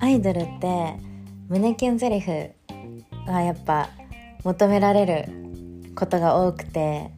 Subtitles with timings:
[0.00, 0.96] アイドルって
[1.48, 2.50] 胸キュンゼリフ
[3.26, 3.90] がやっぱ
[4.44, 7.10] 求められることが多くて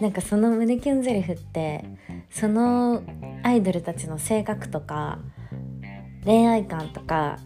[0.00, 1.84] なんかその胸キュンゼリフって
[2.30, 3.02] その
[3.42, 5.18] アイドルたちの性格とか
[6.24, 7.38] 恋愛観とか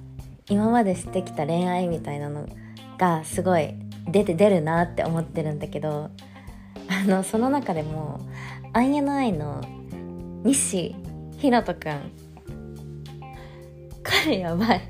[0.49, 2.49] 今までしてきた恋愛みたいなの
[2.99, 3.75] がすごい
[4.09, 6.11] 出て出るなって思ってるんだけど
[6.89, 8.21] あのその中でも
[8.73, 9.63] INI の
[10.45, 10.95] 西
[11.39, 12.13] ひろとくん。
[14.03, 14.81] 彼やばい。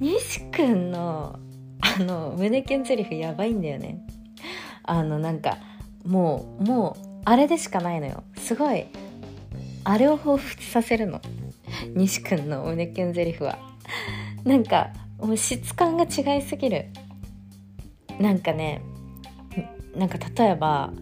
[0.00, 1.38] 西くんの
[1.80, 4.06] あの胸キュンセリフやばいんだよね。
[4.82, 5.58] あのなんか
[6.06, 8.24] もうもうあれでしかないのよ。
[8.38, 8.86] すごい。
[9.84, 11.20] あれを彷彿させるの。
[11.94, 13.58] 西くんの胸キュンゼリフは。
[14.44, 16.86] なんかもう質感が違いすぎる。
[18.18, 18.80] なんかね
[19.94, 20.92] なんか例えば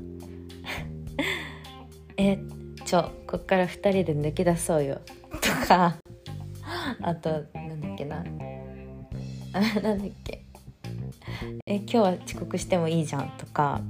[2.17, 2.39] えっ
[2.85, 5.01] ちょこっから2人で抜け出そうよ。
[5.41, 5.97] とか
[7.01, 8.25] あとなんだっけな。
[9.53, 10.45] あなんだっけ。
[11.67, 13.33] え今日は遅刻してもいいじゃん。
[13.39, 13.81] とか。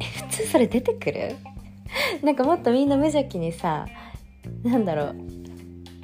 [0.00, 1.36] え普通それ出てくる？
[2.22, 3.86] なんかもっとみんな無邪気にさ
[4.62, 5.16] なんだろう。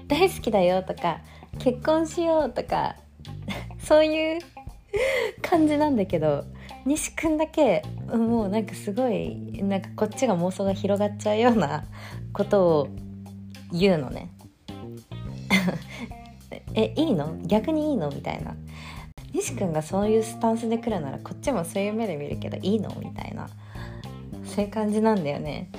[0.06, 0.82] 大好きだよ。
[0.82, 1.20] とか
[1.58, 2.50] 結婚しよう。
[2.50, 2.96] とか。
[3.80, 4.40] そういう
[5.40, 6.44] 感じなんだけど。
[6.88, 11.84] 西くんだけもうなんかすごいなんかこっちが妄想が広がっちゃうような
[12.32, 12.88] ことを
[13.72, 14.30] 言うのね。
[16.74, 17.36] えいいの？
[17.42, 18.08] 逆にいいの？
[18.10, 18.56] みたいな。
[19.34, 22.88] 西くんがそういうスタンスで来るならこっちもそういう目で見るけどいいの？
[22.98, 23.48] みたいな。
[24.44, 25.70] そういう感じなんだよね。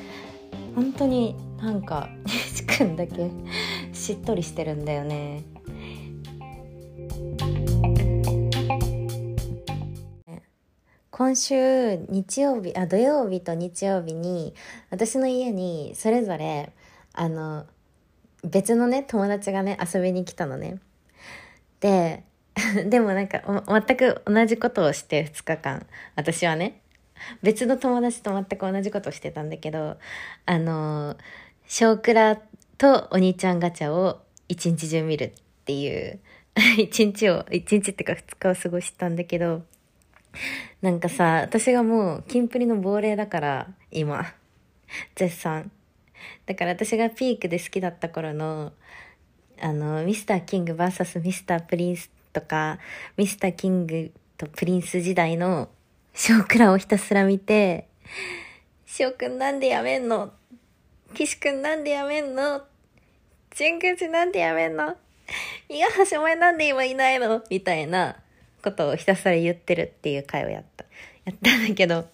[0.76, 3.32] 本当になんか西くんだけ
[3.94, 5.42] しっとりしてるんだよね。
[11.20, 14.54] 今週日曜日あ土曜日と日曜日に
[14.90, 16.72] 私の家にそれぞれ
[17.12, 17.66] あの
[18.46, 20.80] 別のね友達がね遊びに来たのね。
[21.82, 22.24] で
[22.88, 25.86] でもなんか全く同じことをして2日間
[26.16, 26.80] 私はね。
[27.44, 29.98] 別の友達と全く同じことをしてたんだけど
[30.46, 31.18] あの
[31.68, 32.38] 少クラ
[32.78, 35.32] とお兄ちゃんガチャを一日中見るっ
[35.66, 36.22] ていう
[36.80, 39.64] 一日を一日っていうか2日を過ごしたんだけど
[40.82, 44.26] なんかさ私がもうキンプリの亡霊だから今。
[45.16, 45.72] 絶賛。
[46.46, 48.74] だから私がピークで好きだった頃の
[49.62, 52.80] あのミスターキング VS ミスタープリンスとか
[53.18, 55.70] ミスターキングとプリンス時代の
[56.14, 57.88] 翔くらをひたすら見て
[58.86, 60.32] 翔くんなんでやめんの？
[61.14, 62.62] 岸くんなんでやめんの？
[63.58, 64.96] 神宮寺なんでやめんの？
[65.70, 67.44] いや、橋前なんで今いないの？
[67.50, 68.18] みたいな。
[68.62, 70.86] ことをひたすら言ってるっていう回をやった。
[71.26, 72.06] やったんだけど、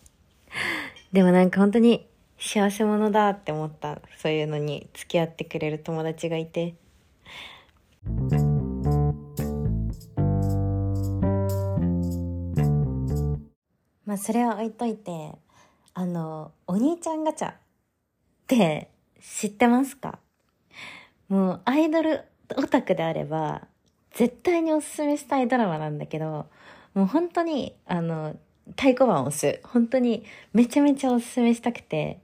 [1.12, 2.08] でもなんか本当に
[2.38, 4.02] 幸せ者だって思った。
[4.18, 6.76] そういうのに付き合ってくれる友達がいて。
[14.06, 15.32] まあそれは置いといて、
[15.94, 17.56] あの、お兄ちゃんガチャっ
[18.48, 18.90] て
[19.22, 20.20] 知ってますか？
[21.28, 22.22] もうアイドル
[22.56, 23.68] オタクであれば、
[24.16, 26.48] 絶対におすすめしたいドラマなんだけど、
[26.94, 28.36] もう本当に、あの、
[28.72, 29.60] 太鼓判を押す。
[29.64, 32.20] 本当にめちゃめちゃおすすめしたくて、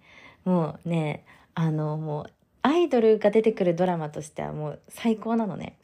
[0.46, 2.32] もうね、あの、もう、
[2.64, 5.76] アイドルが出てくるドラマとしてはもう最高なのね。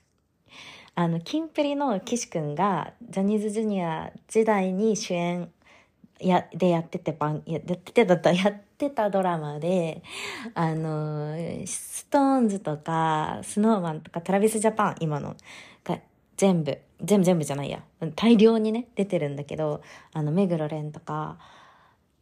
[0.96, 5.52] あの、キンプリの岸くんが、ジャニーズジュニア時代に主演
[6.20, 10.02] や、でやってて番、やってた、やってたドラマで、
[10.56, 11.36] あの、
[11.66, 15.36] ストーンズとか、スノーマンとか、トラビスジャパン、今の、
[16.38, 17.84] 全部、全部全部じゃないや、
[18.16, 19.82] 大量にね、出てるんだけど、
[20.14, 21.38] あの、目黒蓮とか、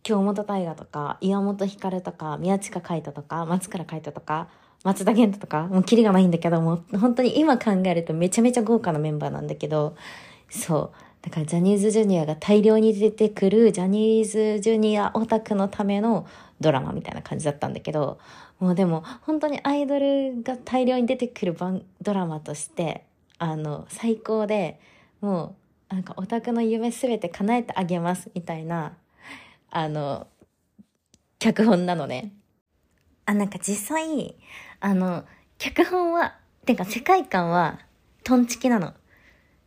[0.03, 4.47] 京本大我とか、岩本光とか、宮近海斗とか、松倉海斗とか、
[4.83, 9.95] 松田玄太とか、もうキリがないんだけど、もう本当に今考えるとめちゃめちゃ豪華なメンバーなんだけど、
[10.49, 11.05] そう。
[11.23, 16.27] だからジャニーズジュニアが大量に出てくるジャニーズジュニアオタクのための
[16.61, 18.19] ドラマみたいな感じだったんだけど、
[18.59, 23.05] もうでも本当にアイドルが大量に出てくる番ドラマとして、
[23.37, 24.79] あの、最高で、
[25.21, 25.55] も
[25.89, 28.97] うなんかオタクの夢すべて叶えてあげますみたいな、
[29.69, 30.27] あの、
[31.39, 32.33] 脚本なのね。
[33.25, 34.35] あ、なんか実際、
[34.79, 35.25] あの、
[35.57, 37.79] 脚本は、てか世界観は
[38.23, 38.93] トンチキなの。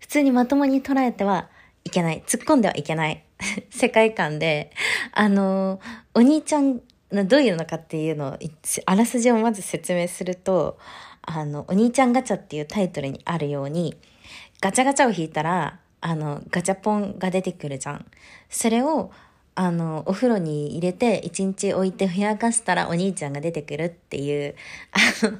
[0.00, 1.48] 普通にまともに捉えては
[1.84, 2.22] いけない。
[2.26, 3.24] 突っ込んではいけない
[3.70, 4.72] 世界観で、
[5.12, 5.80] あの、
[6.14, 6.80] お兄ちゃん、
[7.10, 8.38] どういうのかっていうのを、
[8.86, 10.78] あらすじをまず説明すると、
[11.30, 13.96] あの、お兄ちゃんガチャっていうタイトルにあるように、
[14.62, 18.06] ガチャガチャを引いたら、あの、ガチャポンが出てくるじゃん。
[18.48, 19.10] それを、
[19.54, 24.54] あの、お風呂に入れて一日置いてふやかしたらお兄ちゃんが出てくるっていう、
[24.92, 25.38] あの、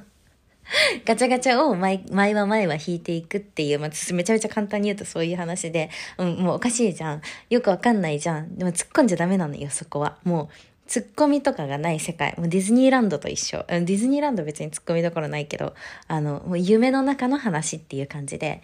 [1.05, 7.21] ガチャガチャを毎毎は毎は引いていくっていう、まあ、めちゃめちゃ簡単に言うとそういう話で、うん、もうおかしいじゃん。
[7.49, 8.55] よくわかんないじゃん。
[8.57, 10.17] でも突っ込んじゃダメなのよ、そこは。
[10.23, 10.49] もう、
[10.89, 12.33] 突っ込みとかがない世界。
[12.37, 13.63] もうディズニーランドと一緒。
[13.67, 15.75] ディズニーランド別に突っ込みどころないけど、
[16.07, 18.63] あの、もう夢の中の話っていう感じで、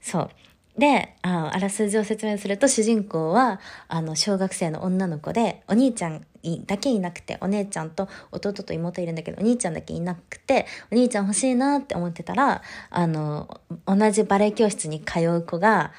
[0.00, 0.30] そう。
[0.78, 6.24] で、ああらすじを説明すると、主人公は、あの、小学生の女の子で、お兄ちゃん
[6.66, 15.92] だけいなくて、お姉ちゃんと弟と妹いるんだけど、お兄ちゃんだけいなくて、お兄ちゃん欲しいなって思ってたら、あの、同じバレエ教室に通う子が、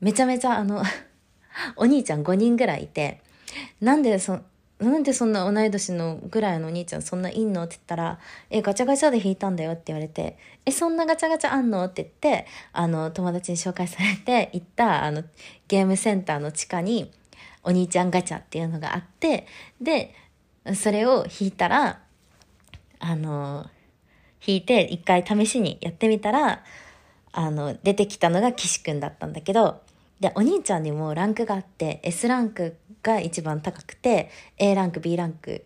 [0.00, 0.84] めちゃめちゃあの
[1.76, 3.22] お兄ちゃん5人ぐらいいて、
[3.80, 4.40] なんでそ、
[4.78, 7.62] なんでそんな同い年のぐらいのお兄ちゃんそんないんの？
[7.64, 8.18] って言ったら、
[8.50, 10.36] え、ガチャガチャで弾いたんだよって言われて、
[10.66, 11.84] え、そんなガチャガチャあんの？
[11.84, 15.24] って言って、あの、友達に紹介されて 行った、あの、
[15.68, 17.10] ゲームセンターの地下に、
[17.62, 19.46] お兄ちゃんガチャっていうのがあって、
[19.80, 20.14] で、
[20.74, 22.00] それを弾いたら、
[22.98, 23.68] あの、
[24.46, 26.62] 弾いて一回試しにやってみたら、
[27.32, 29.80] あの、出てきたのが岸くんだったんだけど、
[30.20, 32.76] で、お兄ちゃんにもランクがあって、S ランク
[33.06, 35.64] が一番高くて、A ランク、B ランク、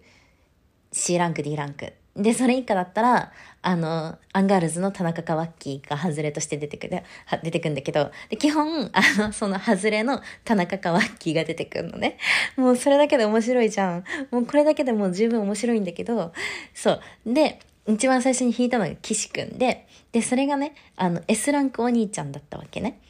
[0.93, 1.95] C ランク、D ランク。
[2.15, 3.33] で、それ以下だったら、
[3.63, 7.03] あの、アンガールズの田中かワッキーが外れとして出てくる、
[7.43, 12.19] 出てくんだけど、で基本、あの、その外れの田中カワッキーが出てくるのね。
[12.57, 14.05] もうそれだけで面白いじゃん。
[14.31, 16.33] もうこれだけでもう十分面白いんだけど、
[16.75, 17.01] そう。
[17.27, 23.01] で、一番最初に弾いたのが岸くんで、で、それがね、あの、S ランクお兄ちゃんだったわけね。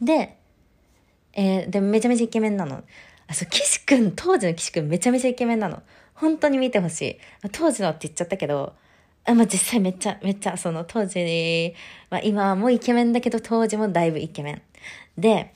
[0.00, 0.36] で、
[1.32, 2.84] えー、で、めちゃめちゃイケメンなの。
[3.34, 5.82] そう、岸くん、当時の岸くんめちゃめちゃイケメンなの。
[6.14, 7.18] 本当に見てほしい。
[7.52, 8.74] 当時のって言っちゃったけど、
[9.26, 11.74] あまあ、実際めっちゃ、めっちゃ、その当時、
[12.10, 14.62] まあ、今もイケメンだけど当時もだいぶイケメン。
[15.18, 15.54] で、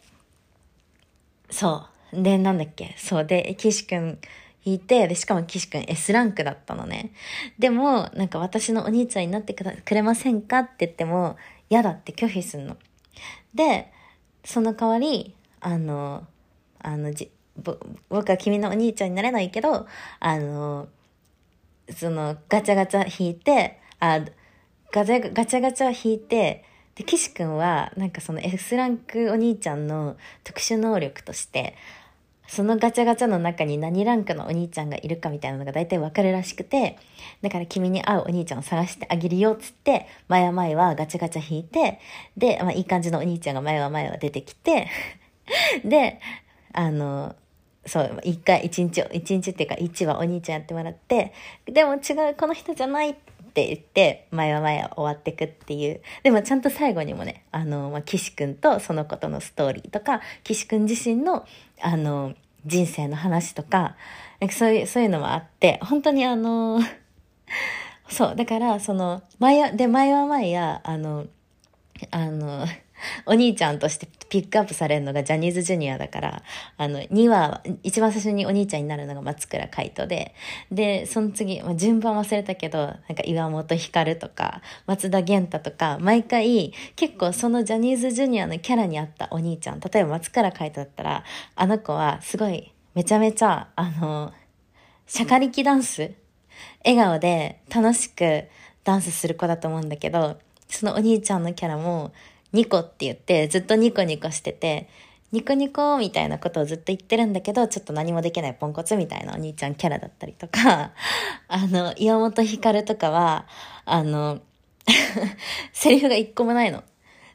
[1.50, 2.22] そう。
[2.22, 3.24] で、なんだっけそう。
[3.24, 4.18] で、岸くん
[4.64, 7.12] 弾いて、で、しかも岸くん S ランクだったのね。
[7.58, 11.36] でも、なんか私のお兄ちゃんになってくれませんかって言っても、
[11.70, 12.76] 嫌だって拒否すんの。
[13.54, 13.92] で、
[14.44, 16.26] その代わり、あの、
[16.80, 17.30] あの、じ、
[18.08, 19.86] 僕は君のお兄ちゃんになれないけど、
[20.20, 20.88] あの、
[21.96, 24.20] その、ガチャガチャ引いて、あ、
[24.92, 26.64] ガチャガチャガチャ引いて、
[26.94, 31.76] で、岸くんは、なんかその S ランクお兄ちゃんの特殊能力として、
[32.48, 36.98] そのガチャガチャの中に何ランクのお兄ちゃんがいるかみたいなのが大体わかるらしくて、
[37.42, 42.00] だから君に合うお兄ちゃんを探してあげるよっつって、前は前はガチャガチャ引いて、
[42.36, 44.88] で、まあいい感じのお兄ちゃんが前は前は出てきて、
[45.84, 46.20] で、
[46.72, 47.36] あの、
[47.86, 51.32] そう、一回、一日を、一日っていうか、一はお兄ちゃんやってもらって、
[51.66, 53.14] でも違う、この人じゃないっ
[53.54, 56.00] て言って、前は前は終わってくっていう。
[56.22, 61.46] でもちゃんと最後にもね、あの、まあ、岸くんとその子とのストーリーとか、岸くん自身の、
[61.80, 62.34] あの、
[62.66, 63.96] 人生の話とか、
[64.40, 66.80] なんかそういう、そういうのもあって、本当にあの、
[68.08, 71.26] そう、だから、その、前はで、前は前や、あの、
[72.10, 72.66] あの、
[73.26, 76.42] お兄ちゃんとしてピックアップされるのがジャニーズジュニアだから、
[76.76, 80.34] あの、2話、一番最初にお兄ちゃんになるのが松倉海斗で、
[80.70, 91.24] で、その次、まあ、順番忘れたけど、なんか岩本光とか、松田元太とか、毎回、結構そのジャニーズジュニアのキャラに合ったお兄ちゃん、例えば松倉海斗だったら、
[91.54, 94.32] あの子はすごい、めちゃめちゃ、あの、
[95.06, 96.12] シャカリキダンス
[96.84, 98.44] 笑顔で楽しく
[98.84, 102.12] ダンスする子だと思うんだけど、そのお兄ちゃんのキャラも、
[102.52, 104.88] ニコって言ってずっとニコニコしてて、
[105.30, 110.92] ニコニコみたいなことをずっと言ってるんだけど、ちょっと何もできないポンコツみたいなお兄ちゃんキャラだったりとか、
[111.48, 113.46] あの、岩本光とかは、
[113.84, 114.40] あの、
[115.72, 116.82] セリフが一個もないの。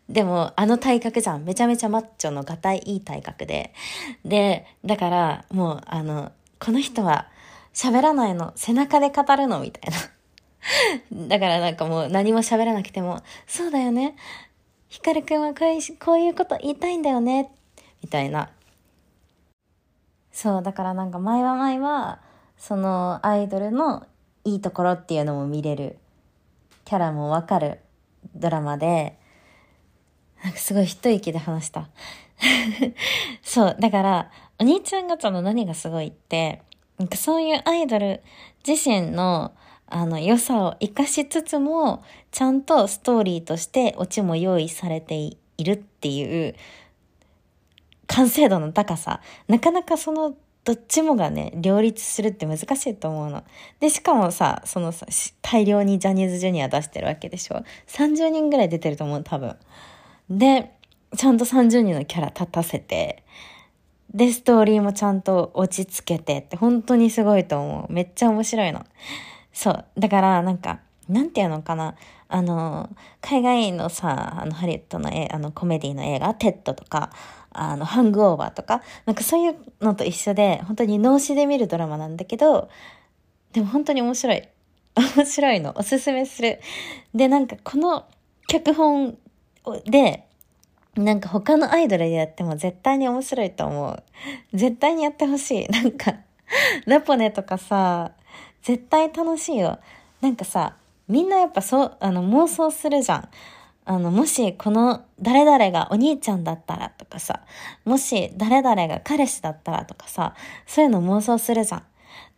[0.10, 1.46] でも、あの体格じゃん。
[1.46, 3.74] めちゃめちゃマッチョのがたいいい体格で。
[4.26, 7.28] で、だから、もう、あの、この人は
[7.74, 8.54] 喋らないの。
[8.56, 9.92] 背中で語るのみたい
[11.12, 11.28] な。
[11.28, 14.16] だからなんかもう何も喋らなくても、そうだよね。
[14.94, 17.50] ヒカルくんはこういうこういうこと言いたいんだよね、
[18.04, 18.52] みたいな。
[20.32, 22.22] そう、だからなんか前は前は、
[22.60, 24.06] そのアイドルの
[24.46, 25.98] いいところっていうのも見れる、
[26.86, 27.80] キャラもわかる
[28.36, 29.18] ドラマで、
[30.44, 31.90] なんかすごい一息で話した。
[33.42, 36.62] そう、だから、お兄ちゃん方の何がすごいって、
[37.00, 38.22] なんかそういうアイドル
[38.64, 39.54] 自身の
[39.96, 46.56] あの、良さを活かしつつも、ちゃんとストーリーとしてオチも用意されているっていう、
[48.08, 49.22] 完成度の高さ。
[49.48, 53.44] なかなかその、どっちもがね、両立するって難しいと思うの。
[53.80, 55.06] で、しかもさ、そのさ、
[55.44, 59.56] 大量にジャニーズジュニア出してるわけでしょ ?30 人ぐらい出てると思う、多分。
[60.28, 60.72] で、
[61.16, 63.24] ちゃんと30人のキャラ立たせて、
[64.12, 67.94] で、ストーリーもちゃんと落ち着けてって本当にすごいと思う。
[67.94, 68.84] めっちゃ面白いの。
[69.54, 69.86] そう。
[69.98, 71.96] だからなんか、なんていうのかな。
[72.28, 72.90] あの、
[73.22, 77.12] 海外のさ、あの、ハリウッドのあのコメディの映画、テッドとか、
[77.52, 82.70] あの、ハングオーバーとか、なんかそういうのと一緒で、本当に脳死で見るドラマなんだけど、
[83.52, 84.48] でも本当に面白い。
[85.16, 85.74] 面白いの。
[85.78, 86.60] おすすめする。
[87.14, 88.06] で、なんかこの
[88.48, 89.18] 脚本
[89.86, 90.28] で、
[90.96, 94.04] なんか他のアイドルでやっても絶対に面白いと思う。
[94.54, 95.68] 絶対にやってほしい。
[95.70, 96.16] なんか、
[96.86, 98.12] ラポネとかさ、
[98.64, 99.80] 絶対楽しいよ。
[100.22, 100.78] なんかさ、
[101.08, 103.30] みんなやっぱそう、あの、妄想するじゃん。
[103.86, 107.42] あの、もしこの誰々がお兄ちゃんだったらとかさ、
[107.84, 110.34] もし誰々が彼氏だったらとかさ、
[110.66, 111.84] そういうの妄想するじゃん。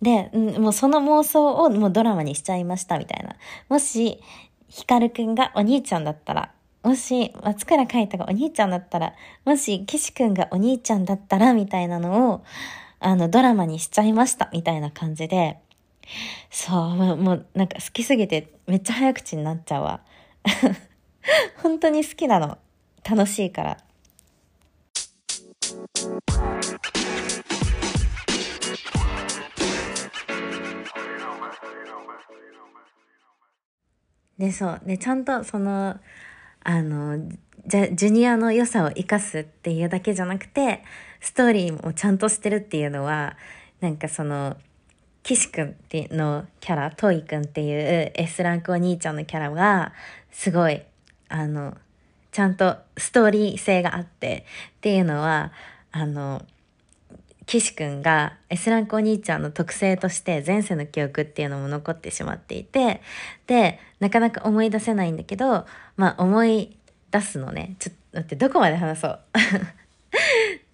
[0.02, 3.36] で、もうその妄想をもうドラマにしちゃいましたみたいな。
[3.70, 4.20] もし、
[4.68, 6.52] ヒカルくんがお兄ちゃんだったら、
[6.84, 9.14] もし、松倉海斗がお兄ちゃんだったら、
[9.44, 12.44] もし、岸くんがお兄ちゃんだったら、みたいなのを、
[13.00, 15.60] あの、ドラマにしちゃいました、みたいな感じで、
[16.50, 20.02] そう、もう、もうなんか好きすぎて、めっちゃ早口になっちゃうわ。
[21.62, 22.58] 本当に好きなの。
[23.08, 23.78] 楽しいから。
[34.38, 34.82] で、そう。
[34.86, 36.00] で、ちゃんとその、
[36.64, 37.30] あの、
[37.68, 40.84] じゃ、ジュニアの良さを生かすっていうだけじゃなくて、
[41.22, 43.38] ストーリーもちゃんとしてるっていうのは、
[43.80, 44.58] なんかその、
[45.26, 45.76] 岸くん
[46.12, 49.92] のキャラ、トイくんっていう S ランクお兄ちゃんのキャラが、
[50.32, 50.84] すごい、
[51.30, 51.76] あの、
[52.32, 54.46] ちゃんとストーリー性があって
[54.78, 55.52] っていうのは、
[55.92, 56.46] あの、
[57.48, 63.02] 岸くんが S ランクお兄ちゃんの特性として前世の記憶っていうのも残ってしまっていて、
[63.48, 65.66] で、なかなか思い出せないんだけど、
[65.98, 66.78] まあ思い
[67.10, 67.78] 出すのね。
[67.80, 69.20] ちょっと待って、どこまで話そう。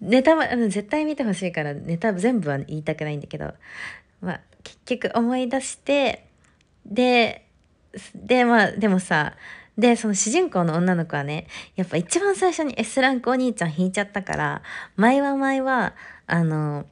[0.02, 3.54] ネタは、絶対見てほしいからネタ全部は言いたくないんだけど、
[4.22, 6.26] まあ結局思い出して、
[6.86, 7.46] で、
[8.14, 9.34] で、まあでもさ、
[9.76, 14.62] で、その主人公の女の子はね、やっぱ一番最初に S ランクお兄ちゃん引いちゃったから、
[14.96, 15.94] 前は前は、
[16.26, 16.86] あの、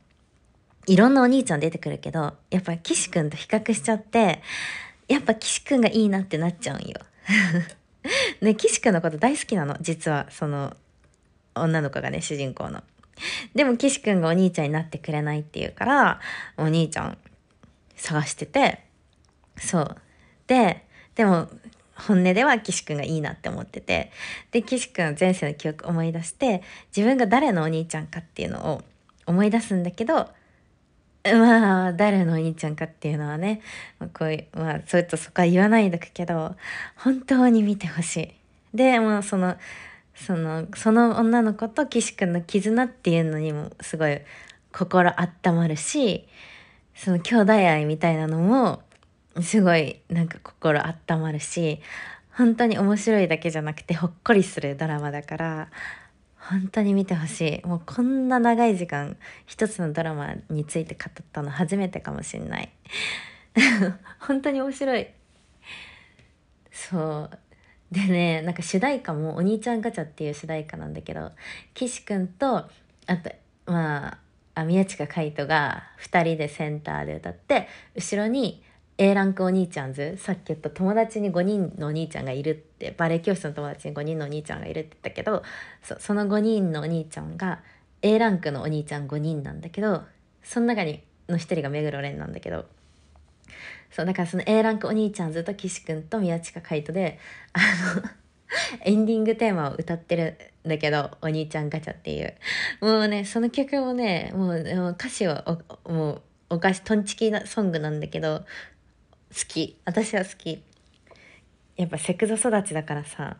[0.86, 4.42] いろんなお兄ちゃん出てくるけど、やっぱ岸くんと比較しちゃって、
[5.08, 7.00] やっぱ岸くんがいいなってなっちゃうんよ。
[8.40, 10.74] ね、岸くんのこと大好きなの、実は、その、
[11.54, 12.82] 女の子がね、主人公の。
[13.54, 16.20] でも岸くんがお兄ちゃんになってくれないっていうから、
[16.56, 17.18] お兄ちゃん
[17.96, 18.80] 探してて、
[19.58, 19.96] そう。
[20.46, 20.84] で、
[21.14, 21.48] でも、
[21.94, 24.10] 本音では岸くんがいいなって思ってて、
[24.52, 26.62] で、岸くん前世の記憶思い出して、
[26.96, 28.82] 自分が誰のお兄ちゃんかっていうのを
[29.26, 30.30] 思い出すんだけど、
[31.24, 33.60] まあ、誰のお兄ちゃんかっていうのはね、
[33.98, 36.56] ま、こういう、まあ、そういったそこは言わないだけど、
[36.96, 38.76] 本当に見てほしい。
[38.76, 39.56] で、もうその、
[40.14, 44.20] その、その女の子と岸くんの絆っていうのにもすごい
[44.72, 46.26] 心温まるし、
[46.94, 48.82] その兄弟愛みたいなのも
[49.40, 51.80] すごいなんか心温まるし
[52.32, 55.68] 本当に面白いだけじゃなくてほっこりするドラマだから
[56.36, 57.66] 本当に見てほしい。
[57.66, 62.70] もうこんな長い時間一つのドラマについて語ったの初めてかもしんない。
[64.18, 65.08] 本当に面白い。
[66.72, 67.38] そう。
[67.90, 71.32] でねなんか主題歌も「お兄ちゃんガチャ」っていう主題歌なんだけど
[71.74, 72.68] 岸くんと
[73.06, 73.30] あと
[73.66, 74.18] ま
[74.54, 78.62] あ宮近海斗が2人でセンターで歌って後ろに
[78.98, 85.42] A ランクお兄ちゃんズさっき言った友達に5人のお兄ちゃんがいるってバレエ教室の友達に5人のお兄ちゃんがいるって言ったけど
[85.98, 87.60] その5人のお兄ちゃんが
[88.02, 90.04] A ランクのお兄ちゃん5人なんだけど
[90.42, 92.66] その中にの1人が目黒蓮なんだけど
[93.90, 97.18] そうだからその A ランクお兄ちゃんずっと岸君と宮近海斗で
[97.52, 97.60] あ
[97.96, 98.02] の
[98.84, 102.34] エンディングテーマを歌ってるんだけど、お兄ちゃんガチャっていう。
[102.80, 105.44] もうね、その曲もね、もう歌詞は
[105.88, 108.44] もうお菓子、トンチキなソングなんだけど、
[109.30, 110.62] 好き私は好き
[111.76, 113.36] やっぱセクゾ育ちだからさ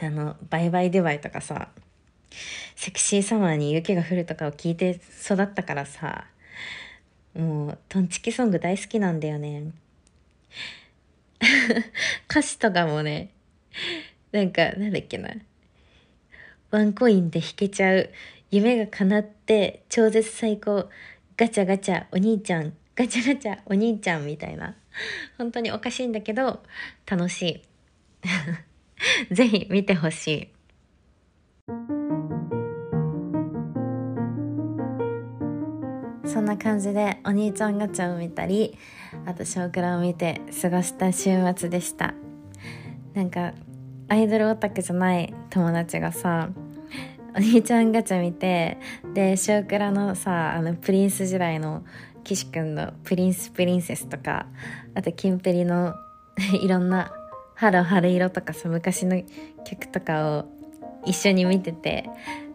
[0.00, 1.68] あの「バイバイデバイ」とかさ
[2.76, 6.26] 「セクシーサマーに雪が降る」とかを聞いて育ったからさ
[7.34, 9.72] もうトンチキソング大好きなんだよね。
[12.28, 13.30] 歌詞とかもね
[14.32, 15.30] なんかなんだっけな。
[16.70, 18.10] ワンコインで弾けちゃう。
[18.50, 20.88] 夢が叶って超絶最高。
[21.36, 22.74] ガチャガチャお兄ちゃん。
[22.94, 24.74] ガチャガチャお兄ちゃんみたいな。
[25.38, 26.62] 本当におかしいんだけど
[27.06, 27.62] 楽し
[29.30, 29.34] い。
[29.34, 30.50] ぜひ見てほし
[31.68, 31.97] い。
[36.28, 38.76] そんな感じでお兄ちゃんガチャを見たり
[39.24, 42.14] あと「少クラ」を見て過ごした週末でした
[43.14, 43.54] なんか
[44.08, 46.50] アイドルオタクじゃない友達がさ
[47.34, 48.78] お兄ちゃんガチャ見て
[49.14, 51.82] で「少クラ」のさあのプリンス時代の
[52.24, 54.46] 岸くんの「プリンスプリンセス」とか
[54.94, 55.94] あとキンプリの
[56.60, 57.10] いろんな
[57.56, 59.22] 「春春色」とかさ昔の
[59.64, 60.44] 曲とかを
[61.06, 62.10] 一緒に見てて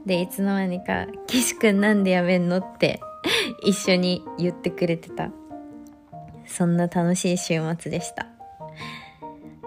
[0.05, 2.99] でいつの間にか「岸くんなんでやめんの?」って
[3.63, 5.31] 一緒に言ってくれてた。
[6.45, 8.27] そんな楽しい週末でした。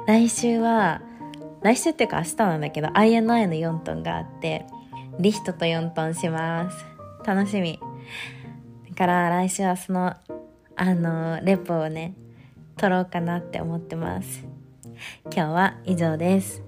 [0.07, 1.03] 来週は
[1.63, 4.67] 来週っていうか明日なんだけど INI の4トンがあって
[5.19, 6.85] リヒトと4トンします。
[7.25, 7.81] 楽しみ。
[8.91, 10.15] だから来週はその
[10.77, 12.15] あのレポをね
[12.77, 14.45] 撮ろうかなって思ってます。
[15.25, 16.66] 今日は以上です。